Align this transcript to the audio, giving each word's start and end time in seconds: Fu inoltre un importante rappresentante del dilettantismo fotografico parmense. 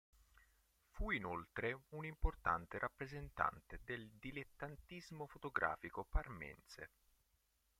Fu 0.93 1.11
inoltre 1.11 1.79
un 1.89 2.05
importante 2.05 2.79
rappresentante 2.79 3.81
del 3.83 4.09
dilettantismo 4.19 5.27
fotografico 5.27 6.07
parmense. 6.09 6.89